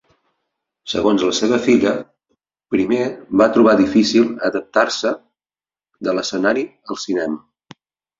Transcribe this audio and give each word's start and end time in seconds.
Segons 0.91 1.23
la 1.25 1.33
seva 1.39 1.57
filla, 1.65 1.91
primer 2.75 3.01
va 3.41 3.47
trobar 3.57 3.75
difícil 3.81 4.31
adaptar-se 4.49 5.11
de 6.09 6.17
l'escenari 6.19 6.65
al 6.95 6.99
cinema. 7.05 7.39